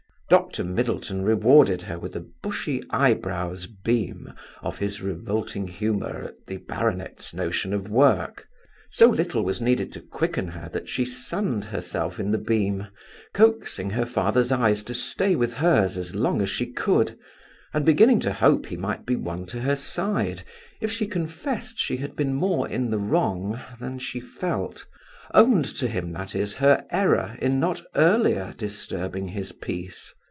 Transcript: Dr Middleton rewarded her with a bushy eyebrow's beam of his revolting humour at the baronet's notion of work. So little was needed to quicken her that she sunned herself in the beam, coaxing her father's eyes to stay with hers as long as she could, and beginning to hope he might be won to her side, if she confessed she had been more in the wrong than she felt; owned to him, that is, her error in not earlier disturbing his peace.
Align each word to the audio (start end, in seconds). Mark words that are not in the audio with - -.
Dr 0.31 0.63
Middleton 0.63 1.25
rewarded 1.25 1.81
her 1.81 1.99
with 1.99 2.15
a 2.15 2.21
bushy 2.41 2.81
eyebrow's 2.89 3.65
beam 3.65 4.31
of 4.63 4.77
his 4.77 5.01
revolting 5.01 5.67
humour 5.67 6.23
at 6.23 6.47
the 6.47 6.55
baronet's 6.55 7.33
notion 7.33 7.73
of 7.73 7.91
work. 7.91 8.47
So 8.91 9.07
little 9.09 9.43
was 9.43 9.59
needed 9.59 9.91
to 9.91 9.99
quicken 9.99 10.47
her 10.47 10.69
that 10.69 10.87
she 10.87 11.03
sunned 11.03 11.65
herself 11.65 12.17
in 12.17 12.31
the 12.31 12.37
beam, 12.37 12.87
coaxing 13.33 13.89
her 13.89 14.05
father's 14.05 14.53
eyes 14.53 14.83
to 14.83 14.93
stay 14.93 15.35
with 15.35 15.55
hers 15.55 15.97
as 15.97 16.15
long 16.15 16.39
as 16.41 16.49
she 16.49 16.67
could, 16.71 17.19
and 17.73 17.83
beginning 17.83 18.21
to 18.21 18.31
hope 18.31 18.67
he 18.67 18.77
might 18.77 19.05
be 19.05 19.17
won 19.17 19.45
to 19.47 19.59
her 19.59 19.75
side, 19.75 20.43
if 20.79 20.89
she 20.89 21.07
confessed 21.07 21.77
she 21.77 21.97
had 21.97 22.15
been 22.15 22.33
more 22.33 22.69
in 22.69 22.89
the 22.89 22.97
wrong 22.99 23.59
than 23.81 23.99
she 23.99 24.21
felt; 24.21 24.85
owned 25.33 25.65
to 25.65 25.89
him, 25.89 26.13
that 26.13 26.35
is, 26.35 26.53
her 26.55 26.85
error 26.89 27.35
in 27.41 27.59
not 27.59 27.81
earlier 27.95 28.53
disturbing 28.57 29.27
his 29.27 29.51
peace. 29.51 30.13